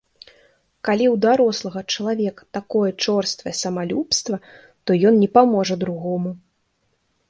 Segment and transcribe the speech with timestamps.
[0.87, 4.35] Калі ў дарослага чалавека такое чорствае самалюбства,
[4.89, 6.31] то ён не паможа другому.